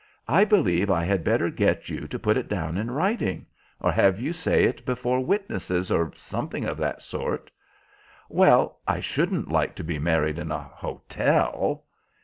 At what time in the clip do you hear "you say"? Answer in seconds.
4.19-4.63